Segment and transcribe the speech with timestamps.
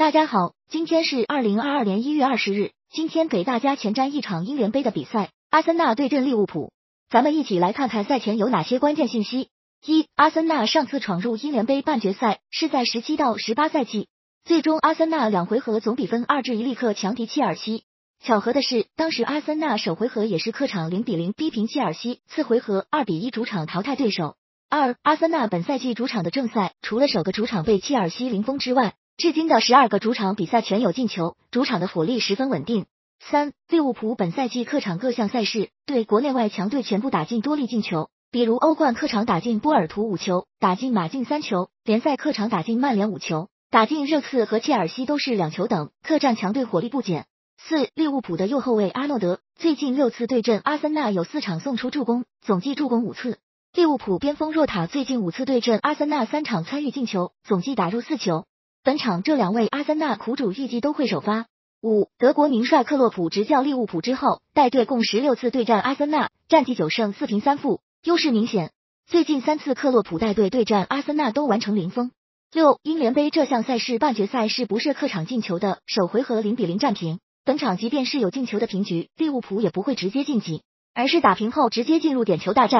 [0.00, 2.70] 大家好，今天是二零二二年一月二十日。
[2.90, 6.72] 今天给大家前瞻一场英联杯的比赛，阿森纳对阵利物浦。
[7.10, 9.50] 咱们一起来看看赛前有哪些关键信息。
[9.84, 14.08] 一、阿森纳上次闯入英联杯半决赛是在十七到十八赛季，
[14.42, 17.84] 最终阿森纳两回合总比分二至一力克强敌切尔西。
[18.24, 24.36] 巧合的是，当时阿森纳首回合也是客场零比零逼平切尔西，次回合二比一主场淘汰对手。
[24.70, 32.86] 二、阿森纳本赛季主场的正赛，除了首个主场被切尔西零封之外，至今的十二个主场比赛全有进球，主场的火力十分稳定。
[33.20, 47.26] 三，利物浦本赛季客场各项赛事对国内外强队全部打进多粒进球，比如欧冠客场打进波尔图五球，打进马竞三球；联赛客场打进曼联五球，打进热刺和切尔西都是两球等，客战强队火力不减。
[47.58, 53.36] 四，利物浦的右后卫阿诺德最近六次对阵阿森纳有四场送出助攻，总计助攻五次。
[53.74, 58.46] 利物浦边锋若塔最近五次对阵阿森纳三场参与进球，总计打入四球。
[58.82, 61.44] 本场这两位阿森纳苦主预计都会首发。
[61.82, 68.70] 五，德国名帅克洛普执教利物浦之后，带队共十六次对战阿森纳，战绩九胜四平三负，优势明显。
[69.06, 72.10] 最近三次克洛普带队对战阿森纳都完成零封。
[72.54, 77.18] 六，英联杯这项赛事半决赛是不设客场进球的，首回合零比零战平。
[77.44, 80.62] 本场即便是有进球的平局，利物浦也不会直接晋级，
[80.94, 82.78] 而是打平后直接进入点球大战。